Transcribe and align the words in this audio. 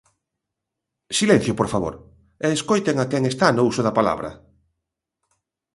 ¡Silencio, 1.19 1.53
por 1.59 1.67
favor!, 1.73 1.93
e 2.45 2.47
escoiten 2.57 2.95
a 2.99 3.05
quen 3.11 3.23
está 3.31 3.47
no 3.51 3.63
uso 3.71 3.81
da 3.83 3.95
palabra. 3.99 4.31